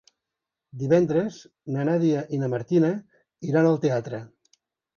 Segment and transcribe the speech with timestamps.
[0.83, 1.37] Divendres
[1.75, 2.91] na Nàdia i na Martina
[3.53, 4.27] iran al teatre.